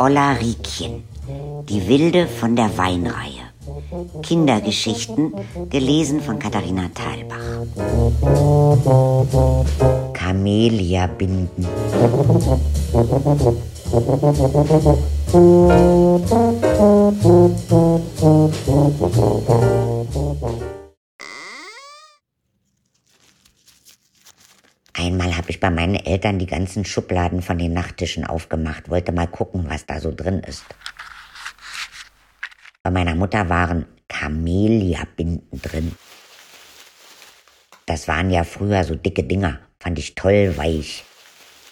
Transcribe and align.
Olla 0.00 0.32
Riekchen, 0.32 1.02
die 1.68 1.88
Wilde 1.88 2.28
von 2.28 2.54
der 2.54 2.76
Weinreihe. 2.78 3.48
Kindergeschichten, 4.22 5.32
gelesen 5.70 6.20
von 6.20 6.38
Katharina 6.38 6.88
Thalbach. 6.94 7.66
Camelia 10.12 11.08
binden. 11.08 11.66
Einmal 25.08 25.38
habe 25.38 25.48
ich 25.48 25.58
bei 25.58 25.70
meinen 25.70 25.94
Eltern 25.94 26.38
die 26.38 26.44
ganzen 26.44 26.84
Schubladen 26.84 27.40
von 27.40 27.56
den 27.56 27.72
Nachttischen 27.72 28.26
aufgemacht, 28.26 28.90
wollte 28.90 29.10
mal 29.10 29.26
gucken, 29.26 29.64
was 29.66 29.86
da 29.86 30.00
so 30.00 30.12
drin 30.14 30.40
ist. 30.40 30.66
Bei 32.82 32.90
meiner 32.90 33.14
Mutter 33.14 33.48
waren 33.48 33.86
Camellia-Binden 34.08 35.62
drin. 35.62 35.96
Das 37.86 38.06
waren 38.06 38.30
ja 38.30 38.44
früher 38.44 38.84
so 38.84 38.96
dicke 38.96 39.24
Dinger, 39.24 39.60
fand 39.80 39.98
ich 39.98 40.14
toll 40.14 40.54
weich. 40.58 41.06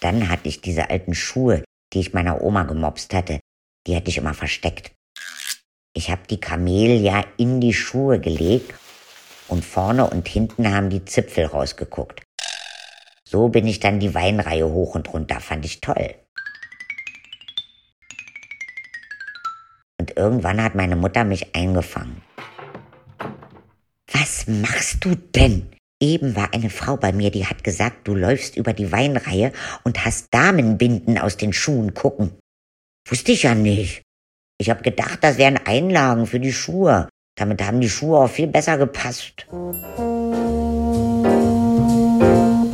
Dann 0.00 0.28
hatte 0.28 0.50
ich 0.50 0.60
diese 0.60 0.90
alten 0.90 1.14
Schuhe, 1.14 1.64
die 1.94 2.00
ich 2.00 2.12
meiner 2.12 2.42
Oma 2.42 2.64
gemopst 2.64 3.14
hatte, 3.14 3.40
die 3.86 3.96
hatte 3.96 4.10
ich 4.10 4.18
immer 4.18 4.34
versteckt. 4.34 4.92
Ich 5.94 6.10
habe 6.10 6.26
die 6.28 6.38
Camellia 6.38 7.24
in 7.38 7.62
die 7.62 7.72
Schuhe 7.72 8.20
gelegt 8.20 8.74
und 9.48 9.64
vorne 9.64 10.10
und 10.10 10.28
hinten 10.28 10.70
haben 10.70 10.90
die 10.90 11.06
Zipfel 11.06 11.46
rausgeguckt. 11.46 12.26
So 13.32 13.48
bin 13.48 13.66
ich 13.66 13.80
dann 13.80 13.98
die 13.98 14.14
Weinreihe 14.14 14.70
hoch 14.70 14.94
und 14.94 15.10
runter, 15.10 15.40
fand 15.40 15.64
ich 15.64 15.80
toll. 15.80 16.14
Und 19.98 20.14
irgendwann 20.18 20.62
hat 20.62 20.74
meine 20.74 20.96
Mutter 20.96 21.24
mich 21.24 21.56
eingefangen. 21.56 22.20
Was 24.12 24.46
machst 24.46 25.02
du 25.06 25.14
denn? 25.14 25.70
Eben 25.98 26.36
war 26.36 26.52
eine 26.52 26.68
Frau 26.68 26.98
bei 26.98 27.12
mir, 27.12 27.30
die 27.30 27.46
hat 27.46 27.64
gesagt, 27.64 28.06
du 28.06 28.14
läufst 28.14 28.58
über 28.58 28.74
die 28.74 28.92
Weinreihe 28.92 29.52
und 29.82 30.04
hast 30.04 30.26
Damenbinden 30.34 31.16
aus 31.16 31.38
den 31.38 31.54
Schuhen 31.54 31.94
gucken. 31.94 32.32
Wusste 33.08 33.32
ich 33.32 33.44
ja 33.44 33.54
nicht. 33.54 34.02
Ich 34.58 34.68
hab 34.68 34.82
gedacht, 34.82 35.20
das 35.22 35.38
wären 35.38 35.56
Einlagen 35.56 36.26
für 36.26 36.40
die 36.40 36.52
Schuhe. 36.52 37.08
Damit 37.38 37.62
haben 37.62 37.80
die 37.80 37.88
Schuhe 37.88 38.18
auch 38.18 38.30
viel 38.30 38.48
besser 38.48 38.76
gepasst. 38.76 39.46